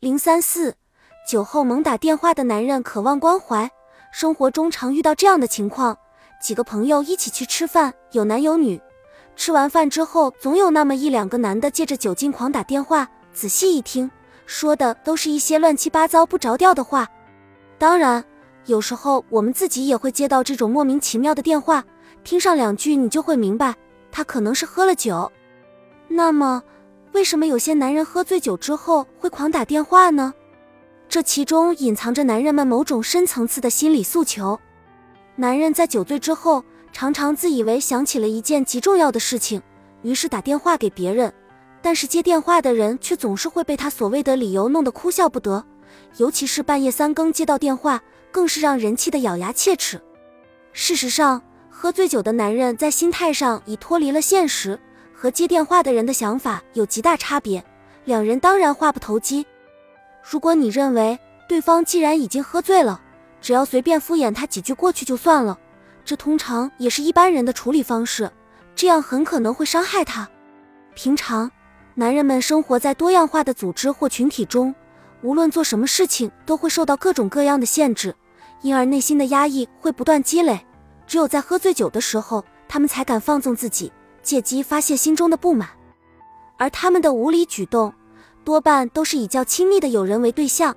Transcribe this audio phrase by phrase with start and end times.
[0.00, 0.74] 零三四，
[1.28, 3.70] 酒后猛打电话的男人渴望关怀。
[4.10, 5.94] 生活中常遇到这样的情况：
[6.40, 8.80] 几个朋友一起去吃饭，有男有女。
[9.36, 13.06] 吃完饭之后，总有那么一两个男的借着酒劲狂打电话。
[13.34, 14.10] 仔细一听，
[14.46, 17.06] 说的都是一些乱七八糟、不着调的话。
[17.76, 18.24] 当然，
[18.64, 21.84] 有时候我们自己也会接到这种莫名其妙的电话，
[22.24, 23.74] 听上两句，你就会明白，
[24.10, 25.30] 他可能是喝了酒。
[26.08, 26.62] 那么，
[27.12, 30.32] 为什么有些男人喝醉酒之后会狂打电话呢？
[31.08, 34.58] 这其中隐藏着男人们某种深层次的心理诉求。
[35.34, 39.60] 男人在酒醉之后，常常自以为想起了一件极重要的事情，
[40.02, 41.32] 于是打电话给别人，
[41.82, 45.64] 但是接电话的人却总是会被他所谓的理由弄得哭笑不得。
[46.18, 50.00] 尤其是半夜三更接到电话，更是让人气得咬牙切齿。
[50.72, 54.78] 事实上，喝醉酒的男人在心态上已脱离了现实。
[55.20, 57.62] 和接电话的人的想法有极大差别，
[58.06, 59.46] 两人当然话不投机。
[60.22, 62.98] 如果你认为对方既然已经喝醉了，
[63.38, 65.58] 只要随便敷衍他几句过去就算了，
[66.06, 68.32] 这通常也是一般人的处理方式，
[68.74, 70.26] 这样很可能会伤害他。
[70.94, 71.50] 平常，
[71.94, 74.74] 男人们生活在多样化的组织或群体中，
[75.20, 78.16] 无论做什么事情都会受到各种各样的限制，
[78.62, 80.58] 因而内心的压抑会不断积累。
[81.06, 83.92] 只有在喝醉酒的时候，他们才敢放纵自己。
[84.22, 85.68] 借机发泄心中的不满，
[86.56, 87.92] 而他们的无理举动
[88.44, 90.76] 多半都是以较亲密的友人为对象。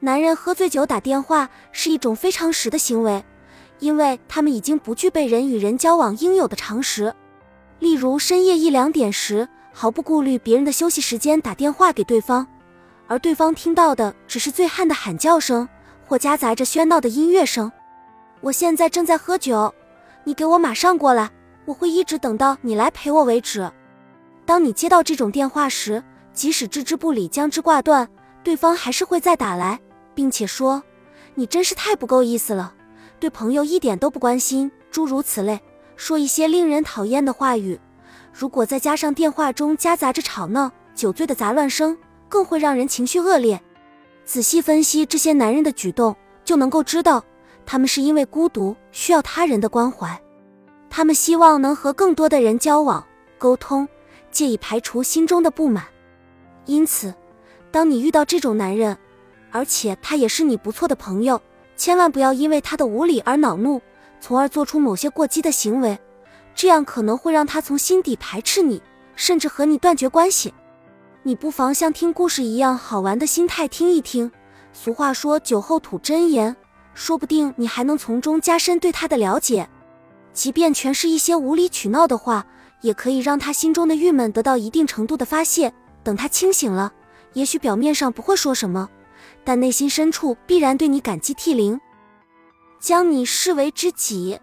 [0.00, 3.24] 男人喝醉酒打电话是一种非常时的行为，
[3.78, 7.14] 因为他们已经不具备人与人交往应有的常识。
[7.78, 12.46] 例如深夜一两点时，毫不顾虑别人的休息时间打电话给对方，
[13.06, 15.68] 而对方听到的只是醉汉的喊叫声
[16.06, 17.70] 或夹杂着喧闹的音乐声。
[18.40, 19.72] 我现在正在喝酒，
[20.24, 21.30] 你给我马上过来。
[21.64, 23.70] 我会一直等到你来陪我为止。
[24.44, 28.08] 当你接到这种电话时，即使置之不理、将之挂断，
[28.42, 29.80] 对方还是会再打来，
[30.14, 30.82] 并且说
[31.34, 32.74] ：“你真是太不够意思了，
[33.20, 35.58] 对朋友一点都不关心。”诸如此类，
[35.96, 37.80] 说一些令人讨厌的话语。
[38.32, 41.96] 如果再加上电话中夹杂着吵闹、酒醉的杂乱声，
[42.28, 43.58] 更会让人情绪恶劣。
[44.24, 46.14] 仔细分析这些男人的举动，
[46.44, 47.24] 就能够知道，
[47.64, 50.21] 他们是因为孤独，需要他人的关怀。
[50.94, 53.02] 他们希望能和更多的人交往、
[53.38, 53.88] 沟通，
[54.30, 55.86] 借以排除心中的不满。
[56.66, 57.14] 因此，
[57.70, 58.94] 当你遇到这种男人，
[59.50, 61.40] 而且他也是你不错的朋友，
[61.78, 63.80] 千万不要因为他的无理而恼怒，
[64.20, 65.98] 从而做出某些过激的行为，
[66.54, 68.82] 这样可能会让他从心底排斥你，
[69.16, 70.52] 甚至和你断绝关系。
[71.22, 74.30] 你不妨像听故事一样好玩的心态听一听。
[74.74, 76.54] 俗话说“酒后吐真言”，
[76.92, 79.66] 说不定你还能从中加深对他的了解。
[80.32, 82.46] 即便全是一些无理取闹的话，
[82.80, 85.72] 也可以让他心中的郁闷得到一定程度的发泄。
[86.02, 86.92] 等他清醒了，
[87.34, 88.88] 也许表面上不会说什么，
[89.44, 91.80] 但内心深处必然对你感激涕零，
[92.80, 94.40] 将你视为知己。